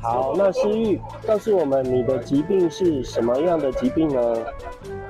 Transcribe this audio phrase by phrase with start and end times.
[0.00, 4.36] 好，那诗玉告诉我们，你的疾病是什么样的疾病呢？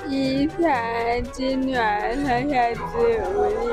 [0.08, 3.70] 遗传痉挛双下肢无力。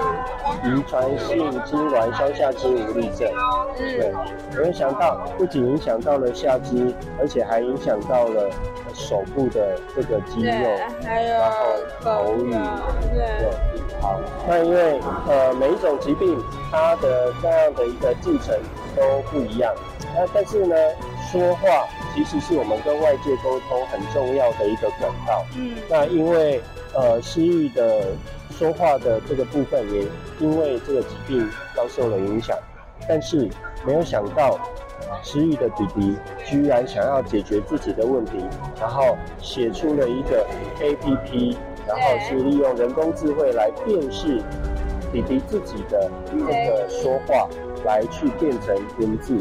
[0.63, 3.31] 遗传性痉挛双下肢无力症。
[3.77, 4.11] 对，
[4.55, 8.49] 没有想到，不仅影响到了下肢，而且还影响到了
[8.93, 10.52] 手部的这个肌肉，
[11.04, 11.57] 还有然后
[12.02, 12.52] 口语。
[13.13, 13.49] 对，对，
[14.02, 14.99] 好，那因为
[15.29, 16.38] 呃每一种疾病
[16.70, 18.54] 它的这样的一个进程
[18.95, 19.73] 都不一样，
[20.18, 20.75] 那但是呢，
[21.31, 25.46] 说话其实是我们跟外界沟通很重要的一个管道。
[25.55, 26.59] 嗯，那因为
[26.96, 28.07] 呃诗玉的
[28.50, 30.01] 说话的这个部分也
[30.39, 32.58] 因为这个疾病遭受了影响，
[33.08, 33.47] 但是
[33.86, 34.59] 没有想到
[35.22, 38.44] 诗玉的弟弟居然想要解决自己的问题，
[38.80, 40.44] 然后写出了一个
[40.80, 41.56] APP，
[41.88, 44.42] 然后是利用人工智慧来辨识
[45.14, 47.47] 弟弟自己的这个说话，
[47.86, 49.38] 来去变成文字。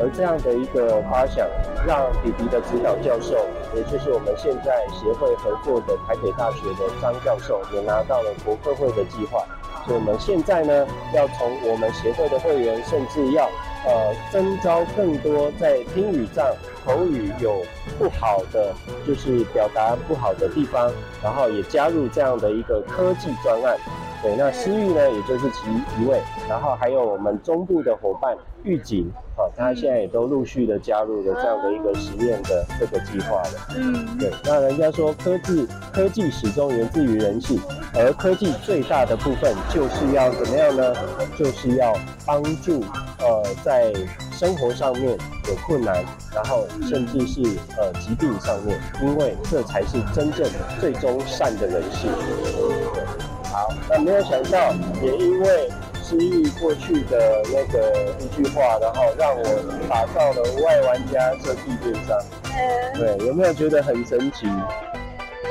[0.00, 1.46] 而这样的一个发想，
[1.86, 3.34] 让弟弟的指导教授，
[3.74, 9.44] 也就是我们现在协会合作的台北大学的张教授，也拿到了国科会的计划。
[9.86, 13.44] 所以我们现在呢，要从我们协会的会员，甚至要
[13.84, 16.46] 呃征召更多在听语障、
[16.86, 17.62] 口语有
[17.98, 18.72] 不好的，
[19.06, 20.90] 就是表达不好的地方，
[21.22, 23.76] 然后也加入这样的一个科技专案。
[24.24, 25.68] 对，那诗玉呢，也就是其
[26.00, 33.50] 一位，然后还有我们中部的伙伴预警啊，他现在也都陆续的加入了这样的一个实验的这个计划了。
[33.76, 37.60] 嗯，对，那人家说科技科技始终源自于人性，
[37.94, 40.94] 而科技最大的部分就是要怎么样呢？
[41.36, 41.92] 就是要
[42.24, 42.82] 帮助
[43.20, 43.92] 呃在
[44.32, 46.02] 生活上面有困难，
[46.34, 47.42] 然后甚至是
[47.76, 50.48] 呃疾病上面，因为这才是真正
[50.80, 52.10] 最终善的人性。
[53.88, 55.70] 那没有想到，也因为
[56.02, 59.44] 诗玉过去的那个一句话，然后让我
[59.88, 62.18] 打造了无碍玩家设计电商。
[62.44, 64.46] 嗯，对，有没有觉得很神奇？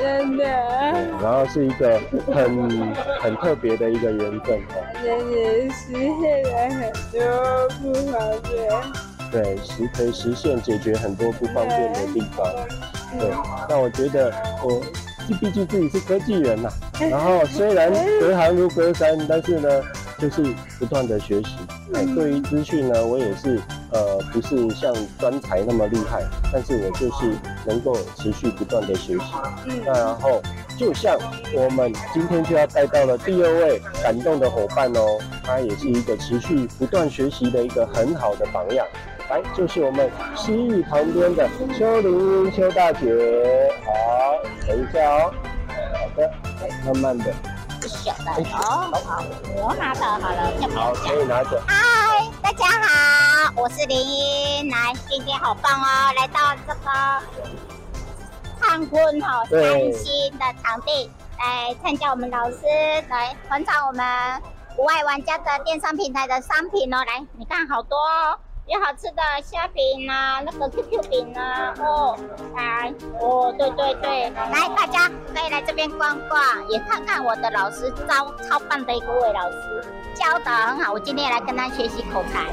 [0.00, 0.44] 真的。
[0.44, 2.00] 然后是一个
[2.34, 4.74] 很很特别的一个缘分哈。
[5.04, 8.68] 也也实现了很多不方便。
[9.30, 12.46] 对，实可以实现解决很多不方便的地方。
[13.18, 13.30] 对，
[13.68, 14.82] 那我觉得我。
[15.40, 19.68] 毕竟自己是科技人呐、啊，然后虽然隔行如隔山，但是呢，
[20.18, 20.42] 就是
[20.78, 21.56] 不断的学习。
[21.92, 23.60] 哎，对于资讯呢，我也是
[23.92, 26.22] 呃，不是像专才那么厉害，
[26.52, 29.24] 但是我就是能够持续不断的学习。
[29.66, 30.42] 嗯那然后，
[30.78, 31.16] 就像
[31.54, 38.84] 我们今天就要带到了第二位感动的伙伴哦，他也是一个持续不断学习的一个很好的榜样。
[39.30, 43.08] 来，就是我们西域旁边的邱玲邱大姐，
[43.84, 43.92] 好，
[46.14, 46.30] 好的，
[46.84, 47.34] 慢慢的，
[47.88, 49.24] 小的哦，好，
[49.56, 51.60] 我拿的好了，好，可以拿着。
[51.66, 56.80] 嗨，大家好，我是林一，来，今天好棒哦，来到这个
[58.60, 61.10] 灿坤哈三星的场地，
[61.40, 62.58] 来参加我们老师
[63.10, 64.06] 来捧场我们
[64.78, 68.38] 无碍玩家的电商平台的商品哦，来，你看好多哦。
[68.66, 72.16] 有好吃的虾饼啊，那个 QQ 饼啊，哦，
[72.56, 82.46] 来，哦，对对对，来，大家可以来这边逛逛，也看看我的老师，超超棒的一个位老师，教的很好，我今天也来跟他学习口才。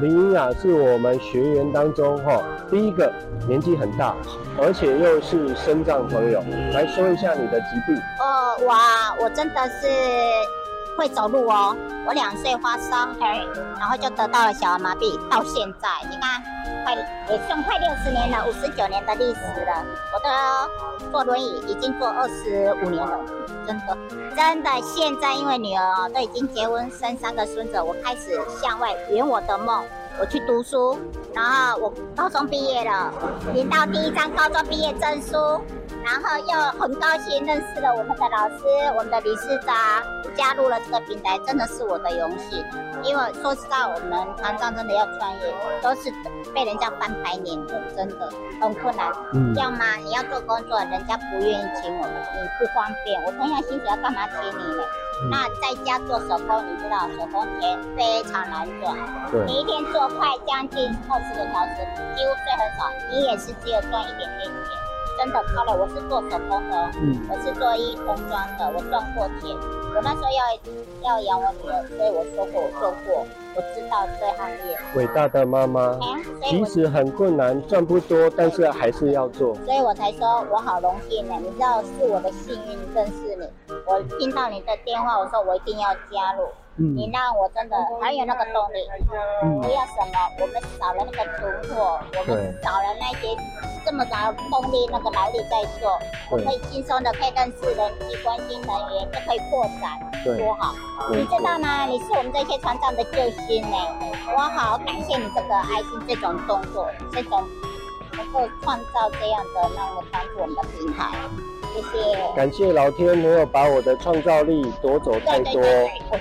[0.00, 3.10] 林英雅是我们学员当中哈第一个
[3.48, 4.14] 年纪很大，
[4.60, 6.40] 而且又是身障朋友，
[6.74, 7.96] 来说一下你的疾病。
[8.20, 9.88] 哦，哇，我真的是。
[10.96, 11.76] 会走路哦，
[12.06, 13.08] 我两岁发烧，
[13.78, 16.42] 然后就得到了小儿麻痹，到现在你看，
[16.84, 16.94] 快
[17.28, 19.84] 也算快六十年了，五十九年的历史了。
[20.14, 23.18] 我的坐轮椅已经坐二十五年了，
[23.66, 23.96] 真的
[24.34, 24.70] 真的。
[24.82, 29.84] 现在因为女儿都已经结婚生三个孙子，我开始向外圆我的梦，
[30.18, 30.98] 我去读书，
[31.34, 33.12] 然后我高中毕业了，
[33.52, 35.60] 领到第一张高中毕业证书。
[36.06, 38.62] 然后又很高兴认识了我们的老师，
[38.96, 39.74] 我们的理事长，
[40.36, 42.64] 加入了这个平台，真的是我的荣幸。
[43.02, 45.52] 因为说实话，我们团长真的要创业，
[45.82, 46.02] 都是
[46.54, 48.30] 被人家翻白眼的，真的
[48.60, 49.10] 很困难。
[49.34, 53.20] 嗯，要么你要做工作，人家不愿意请我们，你不方便。
[53.24, 54.84] 我同样薪水要干嘛请你呢？
[55.24, 58.94] 嗯、那在家做手工，你知道手工也非常难做，
[59.32, 61.82] 对你一天做快将近二十个小时，
[62.14, 64.85] 几乎睡很少，你也是只有赚一点点钱。
[65.18, 69.56] 真的超了，我是做手工的，嗯，我是做衣服装的，我赚过钱。
[69.94, 70.28] 我那时候
[71.02, 74.76] 要要养我女儿，所以我说过我做过，我知道这行业。
[74.94, 75.98] 伟大的妈妈，
[76.42, 79.54] 即使很困难，赚不多，但是还是要做。
[79.64, 83.74] 所以我才说我好荣幸呢，你知道是我的幸运认识你。
[83.86, 86.46] 我听到你的电话，我说我一定要加入。
[86.78, 88.86] 嗯、你让我真的很有那个动力。
[89.42, 93.36] 嗯，不要什么，我们少了那个突破，我们少了那些
[93.84, 95.98] 这么大动力，那个劳力在做，
[96.30, 99.98] 我可以轻松的可以认识人际关系人员，就可以扩展，
[100.36, 100.74] 多好！
[101.10, 101.86] 你知道吗？
[101.86, 103.76] 你是我们这些船长的救星呢，
[104.34, 107.42] 我好感谢你这个爱心、这种动作、这种
[108.16, 111.12] 能够创造这样的让我帮助我们的平台。
[111.76, 115.62] 谢谢，感谢老天没有把我的创造力夺走太多，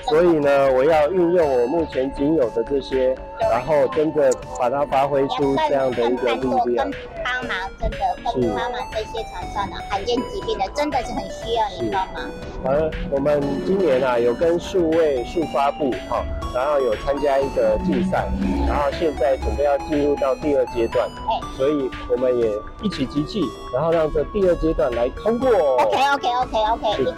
[0.03, 6.91] 所以呢，我要运用我目前仅有的这些，然后真的把它发挥出这样的一个力量。
[7.23, 7.97] 帮忙真的，
[8.39, 12.29] 跟帮忙这些厂商的罕见疾病的，真的是很需要你帮忙。
[12.63, 16.23] 好了，我们今年啊有跟数位数发部哈，
[16.55, 18.25] 然后有参加一个竞赛，
[18.65, 22.49] 然后现在准备要进入到第二阶段，哎，所以我们也
[22.81, 23.41] 一起集气，
[23.73, 25.49] 然后让这第二阶段来通过。
[25.49, 27.13] OK OK OK OK，一定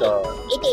[0.49, 0.71] 一定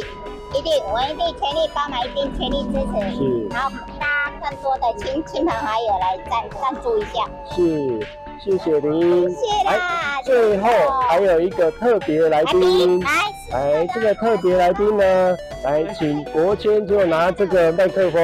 [0.55, 3.16] 一定，我一定全力帮忙，一定全力支持。
[3.19, 3.70] 是，然后
[4.00, 7.28] 大家更多的亲亲朋好友来赞赞助一下。
[7.55, 8.06] 是。
[8.43, 10.20] 谢谢您，谢啦。
[10.22, 10.69] 最后
[11.08, 18.20] 还有一个特别来宾，来，来，这个特别来宾呢，来，请国谦就拿这个麦克风，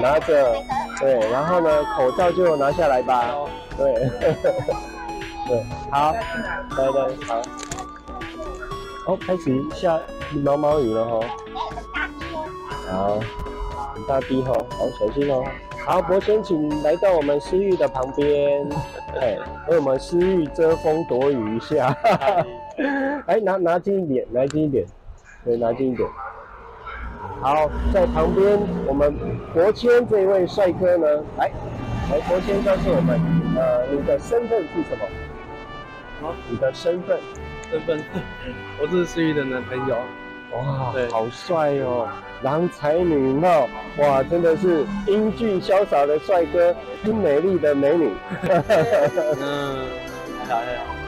[0.00, 0.56] 拿着，
[0.98, 3.36] 对，然后呢，口罩就拿下来吧，
[3.76, 3.94] 对，
[5.46, 6.12] 对，好，
[6.70, 7.42] 拜拜，好，
[9.06, 10.00] 哦，开始下
[10.42, 11.20] 毛毛雨了哈，
[12.90, 13.20] 好，
[13.94, 15.44] 很大滴哈，好，小心哦。
[15.86, 18.66] 好，伯谦，请来到我们思域的旁边，
[19.20, 19.36] 哎，
[19.68, 21.94] 为我们思域遮风躲雨一下。
[23.26, 24.84] 哎，拿拿近一点，拿近一点，
[25.44, 26.08] 对，拿近一点。
[27.40, 29.14] 好，在旁边，我们
[29.52, 31.50] 国谦这位帅哥呢，来，
[32.10, 33.20] 来，国谦告诉我们，
[33.56, 35.04] 呃，你的身份是什么？
[36.22, 37.18] 好，你的身份，
[37.70, 38.00] 身份，
[38.80, 39.96] 我是思雨的男朋友。
[40.52, 42.08] 哇，对好帅哦，
[42.42, 48.10] 郎才女貌，哇，真的是英俊潇洒的帅哥，跟美丽的美女。
[49.40, 49.86] 嗯，
[50.46, 51.03] 还好还好。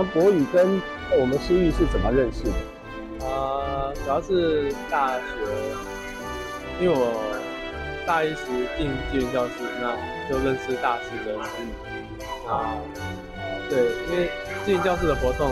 [0.00, 0.80] 博宇跟
[1.18, 3.26] 我们诗玉是怎么认识的？
[3.26, 5.20] 呃，主要是大学，
[6.80, 7.12] 因为我
[8.06, 8.46] 大一时
[8.78, 9.96] 进技员教室，那
[10.30, 12.48] 就认识大四的诗玉。
[12.48, 12.78] 啊，
[13.68, 14.30] 对，因为
[14.64, 15.50] 技员教室的活动。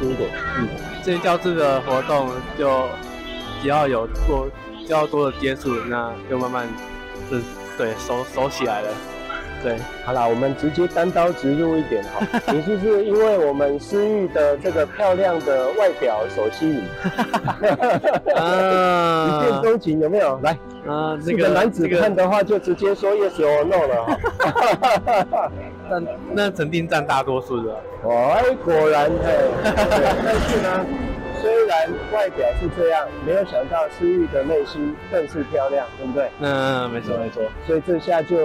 [0.00, 0.28] 一点，
[0.58, 0.66] 嗯，
[1.04, 2.28] 这些教室的活动
[2.58, 2.88] 就
[3.62, 4.48] 只要有多，
[4.84, 6.66] 就要多的接触，那就慢慢
[7.30, 7.40] 是，
[7.78, 8.88] 对，熟熟起来了。
[9.62, 16.82] 对，好啦，我们直接单刀直入一点哈， 你是不是因为我们思域的这个漂亮的外表所吸引？
[18.34, 20.36] 啊，一见钟情有没有？
[20.42, 20.50] 来，
[20.88, 25.50] 啊，这个男子看的话就直接说 yes or no 了哈。
[25.88, 26.04] 但
[26.34, 27.72] 那肯定占大多数的。
[28.10, 29.38] 哎，果然嘿。
[29.62, 30.84] 但是呢，
[31.40, 36.28] 虽然外表是这样，没有想到思域的内心更是漂亮，对不对？
[36.40, 37.44] 嗯，没错没错。
[37.64, 38.36] 所以这下就。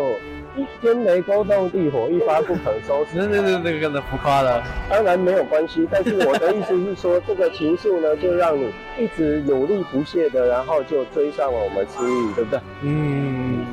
[0.81, 3.18] 天雷勾动地火，一发不可收拾。
[3.18, 4.63] 那那那那个真的浮夸了。
[4.89, 12.59] 当然没有关系，但是我的意思是说，这个情愫呢，就让你一直努力不懈的，然后就追上了我们心意，对不对？
[12.81, 13.65] 嗯，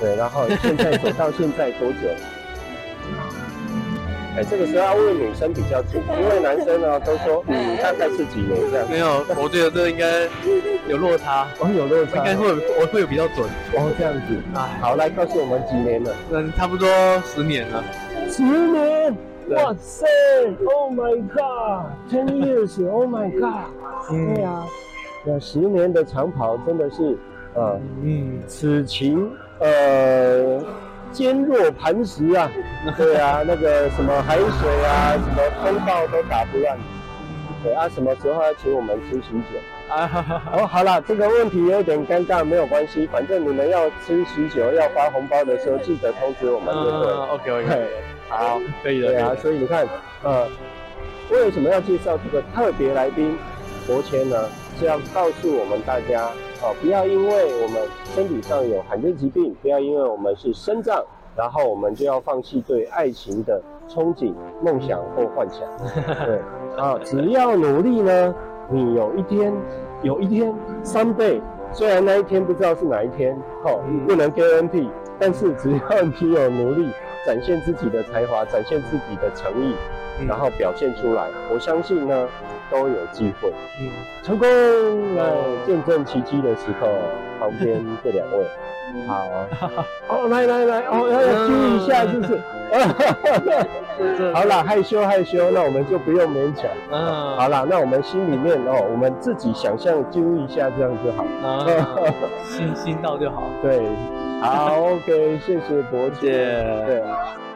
[0.00, 0.16] 对。
[0.16, 2.08] 然后现在走到现在多久？
[4.34, 8.88] 哎，这个时候要问女生比较准，因为男生呢都说，嗯，大概是几年这样。
[8.88, 10.26] 没有，我觉得这应该
[10.88, 11.46] 有落差。
[11.60, 12.48] 哦，有落差，应该会
[12.80, 13.46] 我会有比较准。
[13.76, 14.42] 哦，这样子。
[14.54, 16.14] 哎，好，来告诉我们几年了？
[16.30, 16.88] 嗯，差不多
[17.26, 17.84] 十年了。
[18.30, 19.14] 十年？
[19.50, 20.06] 哇塞
[20.64, 23.66] ！Oh my God！Ten years！Oh my God！
[24.08, 24.64] 对呀，
[25.24, 27.18] 那十年的长跑真的是，
[27.52, 30.64] 呃，嗯，此情，呃。
[31.12, 32.50] 坚若磐石啊，
[32.96, 36.76] 对啊， 那个什么海水啊，什么风暴都打不乱。
[37.62, 39.94] 对啊，什么时候要请我们吃喜酒？
[39.94, 47.12] 啊，哦，好了，这个问题有点尴尬，没有关系，反正你们要吃喜酒要发红包的时候，记得通知我们就对。
[47.12, 47.88] OK OK，
[48.28, 49.08] 好，可以的。
[49.08, 49.86] 对啊，所以你看，
[50.24, 50.48] 呃，
[51.30, 53.38] 为什么要介绍这个特别来宾
[53.86, 54.48] 伯谦呢？
[54.80, 56.30] 是要告诉我们大家。
[56.64, 57.82] 哦，不要因为我们
[58.14, 61.04] 身体上有罕见疾病，不要因为我们是生障，
[61.36, 65.62] 然后我们就要放弃对爱情的憧憬、梦想或幻想。
[66.24, 66.38] 对，
[66.80, 68.32] 啊，只要努力呢，
[68.70, 69.52] 你有一天，
[70.02, 70.54] 有一天
[70.84, 71.40] ，someday，
[71.72, 74.88] 虽然那一天不知道是哪一天，哦，不能 guarantee，
[75.18, 76.88] 但是只要你有努力，
[77.26, 79.74] 展现自己的才华，展现自己的诚意，
[80.28, 82.28] 然后表现出来，我相信呢。
[82.72, 83.90] 都有机会，嗯，
[84.24, 84.48] 成功
[85.14, 85.22] 来
[85.66, 86.88] 见证奇迹的时候，
[87.38, 88.46] 旁边这两位，
[89.06, 89.28] 好，
[90.08, 92.40] 哦，来来来，哦，要要揪一下，就是，
[94.32, 96.70] 好啦，害羞害羞，那我们就不用勉强。
[96.90, 101.24] 嗯，好啦，那我们心里面哦，我们自己想象揪一下，这样就好。
[101.46, 101.66] 啊，
[102.48, 103.44] 心心到就好。
[103.62, 103.82] 对，
[104.40, 106.20] 好，OK，谢谢柏杰。
[106.20, 107.51] 谢谢对。